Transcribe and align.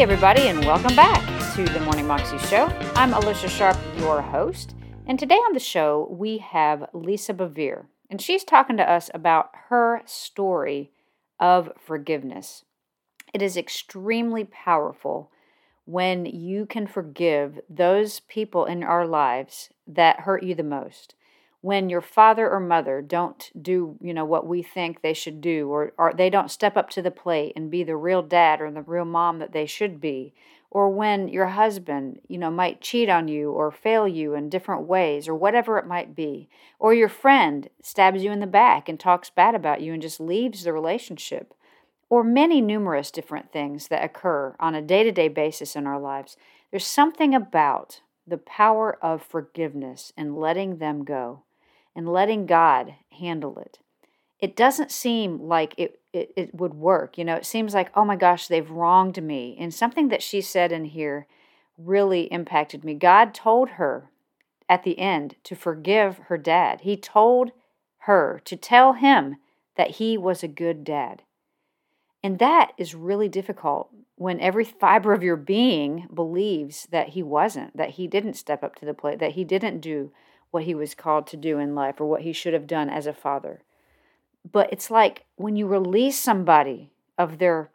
Everybody, 0.00 0.48
and 0.48 0.64
welcome 0.64 0.96
back 0.96 1.20
to 1.56 1.62
the 1.62 1.80
Morning 1.80 2.06
Moxie 2.06 2.38
Show. 2.38 2.68
I'm 2.96 3.12
Alicia 3.12 3.50
Sharp, 3.50 3.76
your 3.98 4.22
host, 4.22 4.74
and 5.06 5.18
today 5.18 5.34
on 5.34 5.52
the 5.52 5.60
show 5.60 6.08
we 6.10 6.38
have 6.38 6.88
Lisa 6.94 7.34
Bevere, 7.34 7.84
and 8.08 8.18
she's 8.18 8.42
talking 8.42 8.78
to 8.78 8.90
us 8.90 9.10
about 9.12 9.50
her 9.68 10.00
story 10.06 10.90
of 11.38 11.70
forgiveness. 11.78 12.64
It 13.34 13.42
is 13.42 13.58
extremely 13.58 14.44
powerful 14.44 15.30
when 15.84 16.24
you 16.24 16.64
can 16.64 16.86
forgive 16.86 17.60
those 17.68 18.20
people 18.20 18.64
in 18.64 18.82
our 18.82 19.06
lives 19.06 19.68
that 19.86 20.20
hurt 20.20 20.42
you 20.42 20.54
the 20.54 20.62
most 20.62 21.14
when 21.62 21.90
your 21.90 22.00
father 22.00 22.50
or 22.50 22.58
mother 22.58 23.02
don't 23.02 23.50
do 23.60 23.96
you 24.00 24.14
know 24.14 24.24
what 24.24 24.46
we 24.46 24.62
think 24.62 25.00
they 25.02 25.12
should 25.12 25.40
do 25.40 25.68
or, 25.68 25.92
or 25.98 26.12
they 26.14 26.30
don't 26.30 26.50
step 26.50 26.76
up 26.76 26.88
to 26.88 27.02
the 27.02 27.10
plate 27.10 27.52
and 27.54 27.70
be 27.70 27.82
the 27.82 27.96
real 27.96 28.22
dad 28.22 28.60
or 28.60 28.70
the 28.70 28.82
real 28.82 29.04
mom 29.04 29.38
that 29.38 29.52
they 29.52 29.66
should 29.66 30.00
be 30.00 30.32
or 30.70 30.88
when 30.88 31.28
your 31.28 31.48
husband 31.48 32.20
you 32.28 32.38
know 32.38 32.50
might 32.50 32.80
cheat 32.80 33.08
on 33.08 33.28
you 33.28 33.50
or 33.50 33.70
fail 33.70 34.08
you 34.08 34.34
in 34.34 34.48
different 34.48 34.82
ways 34.82 35.28
or 35.28 35.34
whatever 35.34 35.76
it 35.78 35.86
might 35.86 36.14
be 36.14 36.48
or 36.78 36.94
your 36.94 37.08
friend 37.08 37.68
stabs 37.82 38.22
you 38.22 38.32
in 38.32 38.40
the 38.40 38.46
back 38.46 38.88
and 38.88 38.98
talks 38.98 39.28
bad 39.28 39.54
about 39.54 39.82
you 39.82 39.92
and 39.92 40.02
just 40.02 40.20
leaves 40.20 40.64
the 40.64 40.72
relationship 40.72 41.54
or 42.08 42.24
many 42.24 42.60
numerous 42.60 43.10
different 43.10 43.52
things 43.52 43.88
that 43.88 44.02
occur 44.02 44.56
on 44.58 44.74
a 44.74 44.82
day-to-day 44.82 45.28
basis 45.28 45.76
in 45.76 45.86
our 45.86 46.00
lives 46.00 46.36
there's 46.70 46.86
something 46.86 47.34
about 47.34 48.00
the 48.26 48.38
power 48.38 48.96
of 49.02 49.22
forgiveness 49.22 50.12
and 50.16 50.38
letting 50.38 50.78
them 50.78 51.04
go 51.04 51.42
and 51.94 52.08
letting 52.08 52.46
God 52.46 52.94
handle 53.18 53.58
it. 53.58 53.78
It 54.38 54.56
doesn't 54.56 54.90
seem 54.90 55.40
like 55.40 55.74
it, 55.76 56.00
it, 56.12 56.32
it 56.36 56.54
would 56.54 56.74
work. 56.74 57.18
You 57.18 57.24
know, 57.24 57.34
it 57.34 57.44
seems 57.46 57.74
like, 57.74 57.90
oh 57.94 58.04
my 58.04 58.16
gosh, 58.16 58.46
they've 58.46 58.70
wronged 58.70 59.22
me. 59.22 59.56
And 59.60 59.72
something 59.72 60.08
that 60.08 60.22
she 60.22 60.40
said 60.40 60.72
in 60.72 60.86
here 60.86 61.26
really 61.76 62.22
impacted 62.32 62.84
me. 62.84 62.94
God 62.94 63.34
told 63.34 63.70
her 63.70 64.10
at 64.68 64.82
the 64.82 64.98
end 64.98 65.36
to 65.44 65.54
forgive 65.54 66.18
her 66.28 66.38
dad. 66.38 66.82
He 66.82 66.96
told 66.96 67.50
her 68.04 68.40
to 68.44 68.56
tell 68.56 68.94
him 68.94 69.36
that 69.76 69.92
he 69.92 70.16
was 70.16 70.42
a 70.42 70.48
good 70.48 70.84
dad. 70.84 71.22
And 72.22 72.38
that 72.38 72.72
is 72.78 72.94
really 72.94 73.28
difficult 73.28 73.90
when 74.16 74.40
every 74.40 74.64
fiber 74.64 75.12
of 75.12 75.22
your 75.22 75.36
being 75.36 76.06
believes 76.12 76.86
that 76.90 77.10
he 77.10 77.22
wasn't, 77.22 77.76
that 77.76 77.90
he 77.90 78.06
didn't 78.06 78.34
step 78.34 78.62
up 78.62 78.74
to 78.76 78.84
the 78.84 78.94
plate, 78.94 79.18
that 79.18 79.32
he 79.32 79.44
didn't 79.44 79.80
do 79.80 80.12
what 80.50 80.64
he 80.64 80.74
was 80.74 80.94
called 80.94 81.26
to 81.28 81.36
do 81.36 81.58
in 81.58 81.74
life 81.74 82.00
or 82.00 82.06
what 82.06 82.22
he 82.22 82.32
should 82.32 82.52
have 82.52 82.66
done 82.66 82.90
as 82.90 83.06
a 83.06 83.12
father. 83.12 83.62
But 84.50 84.72
it's 84.72 84.90
like 84.90 85.24
when 85.36 85.56
you 85.56 85.66
release 85.66 86.18
somebody 86.18 86.90
of 87.18 87.38
their 87.38 87.70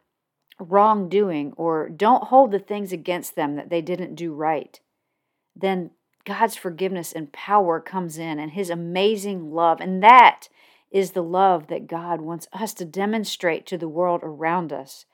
wrongdoing 0.58 1.52
or 1.56 1.88
don't 1.88 2.24
hold 2.24 2.50
the 2.50 2.58
things 2.58 2.92
against 2.92 3.36
them 3.36 3.56
that 3.56 3.70
they 3.70 3.80
didn't 3.80 4.14
do 4.14 4.32
right, 4.32 4.80
then 5.54 5.90
God's 6.24 6.56
forgiveness 6.56 7.12
and 7.12 7.32
power 7.32 7.80
comes 7.80 8.18
in 8.18 8.38
and 8.38 8.52
his 8.52 8.68
amazing 8.68 9.52
love. 9.52 9.80
And 9.80 10.02
that 10.02 10.48
is 10.90 11.12
the 11.12 11.22
love 11.22 11.68
that 11.68 11.86
God 11.86 12.20
wants 12.20 12.48
us 12.52 12.74
to 12.74 12.84
demonstrate 12.84 13.64
to 13.66 13.78
the 13.78 13.88
world 13.88 14.20
around 14.22 14.72
us. 14.72 15.04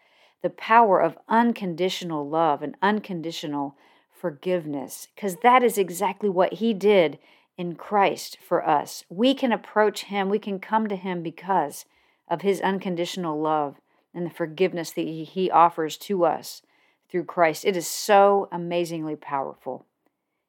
The 0.43 0.51
power 0.51 1.01
of 1.01 1.19
unconditional 1.29 2.29
love 2.29 2.63
and 2.63 2.77
unconditional 2.83 3.77
forgiveness, 4.11 5.09
because 5.15 5.37
that 5.43 5.63
is 5.63 5.77
exactly 5.77 6.29
what 6.29 6.55
he 6.55 6.73
did 6.73 7.19
in 7.57 7.75
Christ 7.75 8.39
for 8.47 8.67
us. 8.67 9.05
We 9.09 9.35
can 9.35 9.53
approach 9.53 10.05
Him, 10.05 10.29
we 10.29 10.39
can 10.39 10.59
come 10.59 10.89
to 10.89 10.97
Him 10.97 11.23
because 11.23 11.85
of 12.29 12.43
His 12.43 12.61
unconditional 12.61 13.41
love 13.41 13.77
and 14.15 14.27
the 14.27 14.31
forgiveness 14.31 14.91
that 14.93 15.07
He 15.07 15.51
offers 15.51 15.97
to 15.99 16.25
us 16.25 16.63
through 17.11 17.25
Christ. 17.25 17.65
It 17.65 17.77
is 17.77 17.87
so 17.87 18.49
amazingly 18.51 19.17
powerful. 19.17 19.87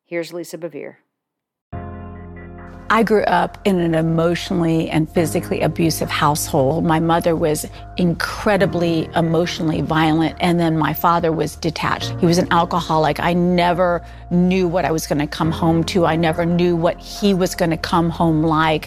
Here's 0.06 0.34
Lisa 0.34 0.58
Bevere. 0.58 1.03
I 2.94 3.02
grew 3.02 3.24
up 3.24 3.58
in 3.66 3.80
an 3.80 3.96
emotionally 3.96 4.88
and 4.88 5.10
physically 5.10 5.62
abusive 5.62 6.12
household. 6.12 6.86
My 6.86 7.00
mother 7.00 7.36
was 7.36 7.66
incredibly 7.98 9.10
emotionally 9.16 9.82
violent, 9.82 10.38
and 10.40 10.60
then 10.60 10.78
my 10.78 10.94
father 10.94 11.32
was 11.32 11.56
detached. 11.56 12.14
He 12.20 12.28
was 12.28 12.38
an 12.38 12.48
alcoholic. 12.52 13.20
I 13.20 13.34
never 13.34 14.06
knew 14.30 14.68
what 14.68 14.86
I 14.86 14.92
was 14.92 15.08
going 15.08 15.18
to 15.18 15.26
come 15.26 15.52
home 15.52 15.84
to, 15.86 16.06
I 16.06 16.16
never 16.16 16.46
knew 16.46 16.76
what 16.76 17.00
he 17.00 17.34
was 17.34 17.56
going 17.56 17.72
to 17.72 17.78
come 17.78 18.12
home 18.12 18.44
like. 18.44 18.86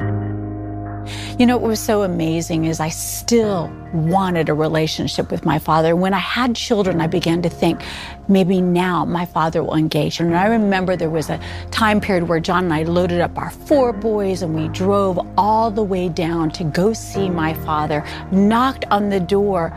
You 1.39 1.47
know, 1.47 1.57
what 1.57 1.69
was 1.69 1.81
so 1.81 2.03
amazing 2.03 2.65
is 2.65 2.81
I 2.81 2.89
still 2.89 3.71
wanted 3.93 4.49
a 4.49 4.55
relationship 4.55 5.31
with 5.31 5.45
my 5.45 5.59
father. 5.59 5.97
When 5.97 6.15
I 6.15 6.19
had 6.19 6.57
children, 6.57 7.01
I 7.01 7.07
began 7.07 7.43
to 7.43 7.49
think 7.49 7.83
maybe 8.29 8.61
now 8.61 9.05
my 9.05 9.27
father 9.27 9.63
will 9.63 9.75
engage. 9.75 10.21
And 10.21 10.37
I 10.37 10.47
remember 10.47 10.97
there 10.97 11.11
was 11.11 11.31
a 11.31 11.41
time 11.71 12.01
period 12.01 12.29
where 12.29 12.41
John 12.41 12.65
and 12.65 12.75
I 12.75 12.83
loaded 12.83 13.21
up 13.21 13.37
our 13.39 13.51
four 13.51 13.93
boys 13.93 14.43
and 14.43 14.55
we 14.55 14.69
drove 14.69 15.19
all 15.37 15.71
the 15.71 15.83
way 15.83 16.09
down 16.09 16.51
to 16.53 16.65
go 16.65 16.93
see 16.93 17.29
my 17.31 17.55
father, 17.55 18.05
knocked 18.31 18.85
on 18.91 19.09
the 19.09 19.21
door, 19.21 19.77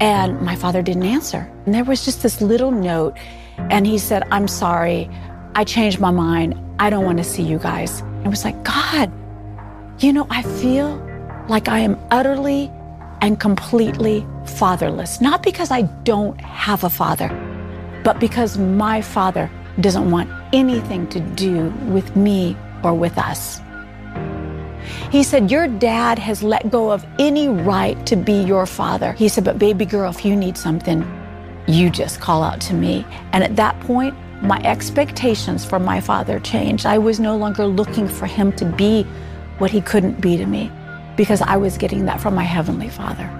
and 0.00 0.40
my 0.40 0.56
father 0.56 0.82
didn't 0.82 1.04
answer. 1.04 1.50
And 1.66 1.74
there 1.74 1.84
was 1.84 2.04
just 2.04 2.22
this 2.22 2.40
little 2.40 2.70
note, 2.70 3.16
and 3.58 3.86
he 3.86 3.98
said, 3.98 4.24
I'm 4.30 4.48
sorry. 4.48 5.08
I 5.54 5.64
changed 5.64 6.00
my 6.00 6.10
mind. 6.10 6.58
I 6.80 6.90
don't 6.90 7.04
want 7.04 7.18
to 7.18 7.24
see 7.24 7.42
you 7.42 7.58
guys. 7.58 8.02
It 8.24 8.28
was 8.28 8.44
like, 8.44 8.60
God, 8.64 9.12
you 10.04 10.12
know, 10.12 10.26
I 10.28 10.42
feel 10.42 11.00
like 11.48 11.66
I 11.66 11.78
am 11.78 11.98
utterly 12.10 12.70
and 13.22 13.40
completely 13.40 14.26
fatherless, 14.44 15.22
not 15.22 15.42
because 15.42 15.70
I 15.70 15.82
don't 16.04 16.38
have 16.42 16.84
a 16.84 16.90
father, 16.90 17.30
but 18.04 18.20
because 18.20 18.58
my 18.58 19.00
father 19.00 19.50
doesn't 19.80 20.10
want 20.10 20.30
anything 20.52 21.08
to 21.08 21.20
do 21.20 21.70
with 21.86 22.14
me 22.16 22.54
or 22.82 22.92
with 22.92 23.16
us. 23.16 23.62
He 25.10 25.22
said, 25.22 25.50
Your 25.50 25.68
dad 25.68 26.18
has 26.18 26.42
let 26.42 26.70
go 26.70 26.92
of 26.92 27.06
any 27.18 27.48
right 27.48 28.04
to 28.04 28.14
be 28.14 28.42
your 28.42 28.66
father. 28.66 29.12
He 29.12 29.28
said, 29.28 29.44
But 29.44 29.58
baby 29.58 29.86
girl, 29.86 30.10
if 30.10 30.22
you 30.22 30.36
need 30.36 30.58
something, 30.58 31.02
you 31.66 31.88
just 31.88 32.20
call 32.20 32.42
out 32.42 32.60
to 32.62 32.74
me. 32.74 33.06
And 33.32 33.42
at 33.42 33.56
that 33.56 33.80
point, 33.80 34.14
my 34.42 34.60
expectations 34.64 35.64
for 35.64 35.78
my 35.78 35.98
father 35.98 36.40
changed. 36.40 36.84
I 36.84 36.98
was 36.98 37.18
no 37.20 37.38
longer 37.38 37.66
looking 37.66 38.06
for 38.06 38.26
him 38.26 38.52
to 38.56 38.66
be 38.66 39.06
what 39.58 39.70
he 39.70 39.80
couldn't 39.80 40.20
be 40.20 40.36
to 40.36 40.46
me 40.46 40.70
because 41.16 41.40
I 41.40 41.56
was 41.56 41.78
getting 41.78 42.06
that 42.06 42.20
from 42.20 42.34
my 42.34 42.42
Heavenly 42.42 42.88
Father. 42.88 43.30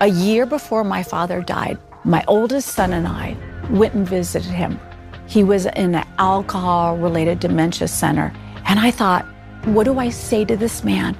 A 0.00 0.08
year 0.08 0.46
before 0.46 0.84
my 0.84 1.02
father 1.02 1.42
died, 1.42 1.78
my 2.04 2.24
oldest 2.28 2.68
son 2.68 2.92
and 2.92 3.06
I 3.06 3.36
went 3.70 3.94
and 3.94 4.08
visited 4.08 4.50
him. 4.50 4.78
He 5.26 5.42
was 5.42 5.66
in 5.66 5.94
an 5.94 6.06
alcohol 6.18 6.96
related 6.96 7.40
dementia 7.40 7.88
center. 7.88 8.32
And 8.66 8.78
I 8.78 8.90
thought, 8.90 9.26
what 9.64 9.84
do 9.84 9.98
I 9.98 10.10
say 10.10 10.44
to 10.44 10.56
this 10.56 10.84
man 10.84 11.16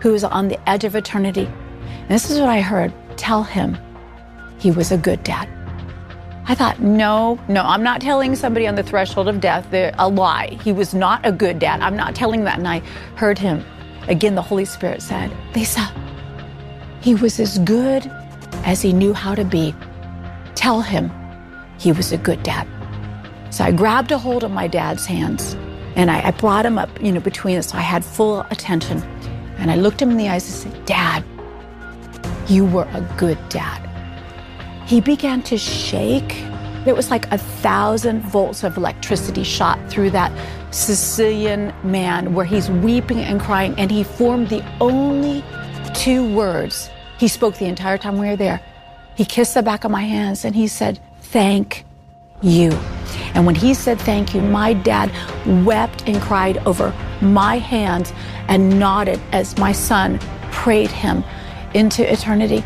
who 0.00 0.14
is 0.14 0.24
on 0.24 0.48
the 0.48 0.68
edge 0.68 0.84
of 0.84 0.94
eternity? 0.94 1.46
And 1.46 2.08
this 2.08 2.30
is 2.30 2.38
what 2.38 2.48
I 2.48 2.60
heard 2.60 2.92
tell 3.16 3.42
him 3.42 3.76
he 4.58 4.70
was 4.70 4.92
a 4.92 4.98
good 4.98 5.22
dad. 5.24 5.48
I 6.50 6.54
thought, 6.54 6.80
no, 6.80 7.38
no, 7.46 7.62
I'm 7.62 7.82
not 7.82 8.00
telling 8.00 8.34
somebody 8.34 8.66
on 8.66 8.74
the 8.74 8.82
threshold 8.82 9.28
of 9.28 9.38
death 9.38 9.68
a 9.70 10.08
lie. 10.08 10.58
He 10.64 10.72
was 10.72 10.94
not 10.94 11.24
a 11.26 11.30
good 11.30 11.58
dad. 11.58 11.80
I'm 11.82 11.94
not 11.94 12.14
telling 12.14 12.44
that. 12.44 12.56
And 12.56 12.66
I 12.66 12.78
heard 13.16 13.38
him. 13.38 13.62
Again, 14.08 14.34
the 14.34 14.40
Holy 14.40 14.64
Spirit 14.64 15.02
said, 15.02 15.30
Lisa, 15.54 15.92
he 17.02 17.14
was 17.14 17.38
as 17.38 17.58
good 17.58 18.10
as 18.64 18.80
he 18.80 18.94
knew 18.94 19.12
how 19.12 19.34
to 19.34 19.44
be. 19.44 19.74
Tell 20.54 20.80
him 20.80 21.10
he 21.78 21.92
was 21.92 22.12
a 22.12 22.16
good 22.16 22.42
dad. 22.42 22.66
So 23.50 23.64
I 23.64 23.70
grabbed 23.70 24.10
a 24.10 24.16
hold 24.16 24.42
of 24.42 24.50
my 24.50 24.68
dad's 24.68 25.04
hands 25.04 25.54
and 25.96 26.10
I, 26.10 26.28
I 26.28 26.30
brought 26.30 26.64
him 26.64 26.78
up, 26.78 26.88
you 27.02 27.12
know, 27.12 27.20
between 27.20 27.58
us. 27.58 27.68
So 27.68 27.78
I 27.78 27.82
had 27.82 28.02
full 28.02 28.40
attention. 28.50 29.02
And 29.58 29.70
I 29.70 29.76
looked 29.76 30.00
him 30.00 30.10
in 30.10 30.16
the 30.16 30.30
eyes 30.30 30.64
and 30.64 30.72
said, 30.72 30.86
Dad, 30.86 31.24
you 32.46 32.64
were 32.64 32.88
a 32.94 33.02
good 33.18 33.38
dad 33.50 33.87
he 34.88 35.02
began 35.02 35.42
to 35.42 35.58
shake. 35.58 36.42
It 36.86 36.96
was 36.96 37.10
like 37.10 37.30
a 37.30 37.36
thousand 37.36 38.22
volts 38.22 38.64
of 38.64 38.78
electricity 38.78 39.44
shot 39.44 39.78
through 39.90 40.10
that 40.10 40.32
Sicilian 40.74 41.74
man 41.82 42.32
where 42.34 42.46
he's 42.46 42.70
weeping 42.70 43.18
and 43.18 43.38
crying, 43.38 43.74
and 43.76 43.90
he 43.90 44.02
formed 44.02 44.48
the 44.48 44.64
only 44.80 45.44
two 45.94 46.34
words 46.34 46.90
he 47.18 47.28
spoke 47.28 47.56
the 47.56 47.66
entire 47.66 47.98
time 47.98 48.16
we 48.16 48.28
were 48.28 48.36
there. 48.36 48.62
He 49.14 49.26
kissed 49.26 49.54
the 49.54 49.62
back 49.62 49.84
of 49.84 49.90
my 49.90 50.04
hands 50.04 50.44
and 50.46 50.54
he 50.54 50.66
said, 50.66 51.00
Thank 51.20 51.84
you. 52.40 52.70
And 53.34 53.44
when 53.44 53.56
he 53.56 53.74
said 53.74 54.00
thank 54.00 54.34
you, 54.34 54.40
my 54.40 54.72
dad 54.72 55.12
wept 55.66 56.04
and 56.06 56.22
cried 56.22 56.58
over 56.58 56.94
my 57.20 57.58
hands 57.58 58.12
and 58.46 58.78
nodded 58.78 59.20
as 59.32 59.58
my 59.58 59.72
son 59.72 60.18
prayed 60.50 60.90
him 60.90 61.24
into 61.74 62.10
eternity. 62.10 62.64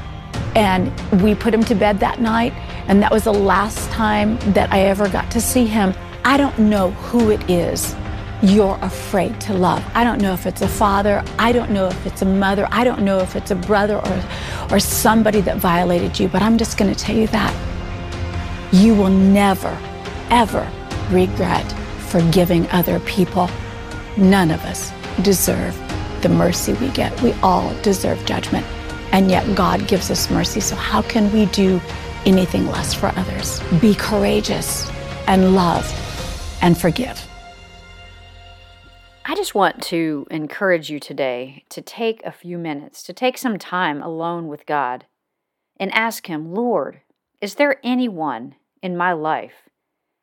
And 0.54 0.92
we 1.22 1.34
put 1.34 1.54
him 1.54 1.64
to 1.64 1.74
bed 1.74 2.00
that 2.00 2.20
night, 2.20 2.52
and 2.88 3.02
that 3.02 3.10
was 3.10 3.24
the 3.24 3.32
last 3.32 3.90
time 3.90 4.38
that 4.52 4.72
I 4.72 4.80
ever 4.80 5.08
got 5.08 5.30
to 5.32 5.40
see 5.40 5.66
him. 5.66 5.94
I 6.24 6.36
don't 6.36 6.58
know 6.58 6.90
who 6.90 7.30
it 7.30 7.48
is 7.50 7.94
you're 8.42 8.76
afraid 8.82 9.40
to 9.40 9.54
love. 9.54 9.84
I 9.94 10.02
don't 10.02 10.20
know 10.20 10.32
if 10.32 10.46
it's 10.46 10.62
a 10.62 10.68
father, 10.68 11.22
I 11.38 11.52
don't 11.52 11.70
know 11.70 11.86
if 11.86 12.06
it's 12.06 12.22
a 12.22 12.24
mother, 12.24 12.66
I 12.72 12.82
don't 12.82 13.02
know 13.02 13.18
if 13.18 13.36
it's 13.36 13.52
a 13.52 13.54
brother 13.54 13.98
or, 13.98 14.24
or 14.72 14.80
somebody 14.80 15.40
that 15.42 15.58
violated 15.58 16.18
you. 16.18 16.28
But 16.28 16.42
I'm 16.42 16.58
just 16.58 16.76
going 16.76 16.92
to 16.92 16.98
tell 16.98 17.16
you 17.16 17.28
that 17.28 17.54
you 18.72 18.94
will 18.96 19.10
never, 19.10 19.78
ever 20.30 20.68
regret 21.10 21.70
forgiving 22.08 22.68
other 22.70 22.98
people. 23.00 23.48
None 24.16 24.50
of 24.50 24.60
us 24.64 24.92
deserve 25.22 25.76
the 26.20 26.28
mercy 26.28 26.72
we 26.74 26.88
get. 26.88 27.18
We 27.22 27.32
all 27.44 27.72
deserve 27.82 28.24
judgment. 28.26 28.66
And 29.12 29.30
yet 29.30 29.54
God 29.54 29.86
gives 29.86 30.10
us 30.10 30.30
mercy. 30.30 30.60
So 30.60 30.74
how 30.74 31.02
can 31.02 31.32
we 31.32 31.46
do 31.46 31.80
anything 32.24 32.66
less 32.66 32.94
for 32.94 33.08
others? 33.16 33.60
Be 33.80 33.94
courageous 33.94 34.90
and 35.26 35.54
love 35.54 35.86
and 36.62 36.78
forgive. 36.78 37.28
I 39.24 39.36
just 39.36 39.54
want 39.54 39.80
to 39.84 40.26
encourage 40.30 40.90
you 40.90 40.98
today 40.98 41.64
to 41.68 41.80
take 41.80 42.22
a 42.24 42.32
few 42.32 42.58
minutes, 42.58 43.02
to 43.04 43.12
take 43.12 43.38
some 43.38 43.58
time 43.58 44.02
alone 44.02 44.48
with 44.48 44.66
God 44.66 45.06
and 45.78 45.92
ask 45.94 46.26
Him, 46.26 46.52
Lord, 46.52 47.00
is 47.40 47.54
there 47.54 47.80
anyone 47.84 48.56
in 48.82 48.96
my 48.96 49.12
life 49.12 49.68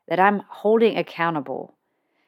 that 0.07 0.19
I'm 0.19 0.43
holding 0.49 0.97
accountable, 0.97 1.75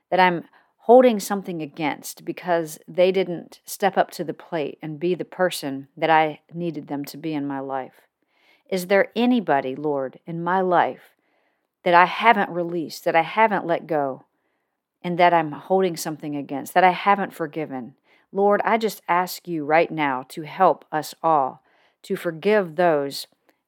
that 0.10 0.20
I'm 0.20 0.46
holding 0.92 1.22
something 1.22 1.62
against 1.62 2.26
because 2.26 2.78
they 2.86 3.14
didn't 3.14 3.62
step 3.64 3.98
up 3.98 4.12
to 4.12 4.26
the 4.26 4.34
plate 4.34 4.78
and 4.82 5.00
be 5.00 5.16
the 5.16 5.24
person 5.24 5.88
that 5.96 6.10
I 6.10 6.42
needed 6.54 6.90
them 6.90 7.06
to 7.06 7.16
be 7.16 7.34
in 7.34 7.48
my 7.48 7.62
life? 7.62 8.02
Is 8.70 8.88
there 8.88 9.10
anybody, 9.16 9.74
Lord, 9.74 10.20
in 10.28 10.44
my 10.44 10.60
life 10.60 11.16
that 11.84 11.94
I 11.94 12.04
haven't 12.04 12.50
released, 12.50 13.06
that 13.06 13.16
I 13.16 13.22
haven't 13.22 13.66
let 13.66 13.88
go, 13.88 14.26
and 15.02 15.18
that 15.18 15.34
I'm 15.34 15.54
holding 15.54 15.96
something 15.96 16.36
against, 16.36 16.74
that 16.74 16.84
I 16.84 16.92
haven't 16.92 17.34
forgiven? 17.34 17.96
Lord, 18.34 18.60
I 18.66 18.78
just 18.78 19.02
ask 19.08 19.48
you 19.48 19.64
right 19.64 19.92
now 19.92 20.26
to 20.28 20.42
help 20.42 20.84
us 20.92 21.16
all 21.24 21.64
to 22.04 22.18
forgive 22.18 22.76
those 22.76 23.28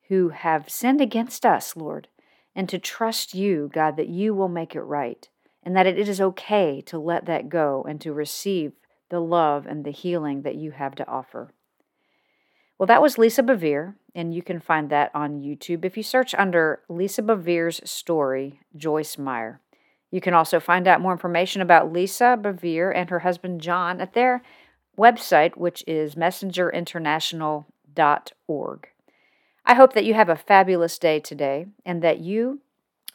who 0.10 0.28
have 0.28 0.70
sinned 0.70 1.00
against 1.00 1.46
us, 1.46 1.78
Lord, 1.78 2.10
and 2.54 2.68
to 2.68 2.78
trust 2.78 3.34
you, 3.34 3.72
God, 3.74 3.96
that 3.96 4.10
you 4.10 4.34
will 4.34 4.50
make 4.50 4.76
it 4.76 4.82
right 4.82 5.30
and 5.64 5.76
that 5.76 5.88
it 5.88 5.98
is 5.98 6.22
okay 6.22 6.82
to 6.82 7.00
let 7.00 7.26
that 7.26 7.50
go 7.50 7.84
and 7.88 8.00
to 8.02 8.14
receive 8.14 8.74
the 9.10 9.20
love 9.20 9.66
and 9.66 9.86
the 9.86 9.92
healing 9.92 10.44
that 10.44 10.56
you 10.56 10.72
have 10.72 10.96
to 10.96 11.08
offer. 11.08 11.52
Well, 12.78 12.88
that 12.88 13.02
was 13.02 13.18
Lisa 13.18 13.44
Bevere, 13.44 13.96
and 14.16 14.34
you 14.34 14.42
can 14.42 14.60
find 14.60 14.90
that 14.90 15.12
on 15.14 15.42
YouTube 15.42 15.86
if 15.86 15.96
you 15.96 16.04
search 16.04 16.34
under 16.36 16.82
Lisa 16.90 17.22
Bevere's 17.22 17.80
story, 17.90 18.60
Joyce 18.76 19.18
Meyer. 19.18 19.62
You 20.12 20.20
can 20.22 20.34
also 20.34 20.60
find 20.60 20.88
out 20.88 21.02
more 21.02 21.12
information 21.12 21.62
about 21.62 21.94
Lisa 21.94 22.38
Bevere 22.40 22.92
and 22.94 23.10
her 23.10 23.20
husband 23.20 23.62
John 23.62 24.02
at 24.02 24.14
their 24.14 24.44
website, 24.98 25.58
which 25.58 25.84
is 25.88 26.16
messengerinternational.org. 26.16 28.88
I 29.66 29.76
hope 29.76 29.94
that 29.94 30.04
you 30.04 30.14
have 30.14 30.28
a 30.30 30.36
fabulous 30.36 31.00
day 31.00 31.20
today 31.20 31.66
and 31.86 32.02
that 32.02 32.20
you 32.20 32.62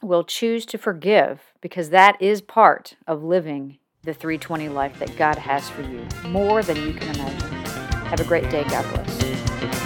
will 0.02 0.24
choose 0.24 0.64
to 0.66 0.78
forgive 0.78 1.52
because 1.60 1.90
that 1.90 2.20
is 2.20 2.40
part 2.40 2.96
of 3.06 3.22
living 3.22 3.78
the 4.02 4.14
320 4.14 4.68
life 4.68 4.98
that 4.98 5.16
God 5.16 5.36
has 5.36 5.68
for 5.68 5.82
you, 5.82 6.06
more 6.24 6.62
than 6.62 6.76
you 6.76 6.94
can 6.94 7.14
imagine. 7.14 7.50
Have 8.06 8.20
a 8.20 8.24
great 8.24 8.48
day. 8.50 8.64
God 8.64 8.86
bless. 8.94 9.77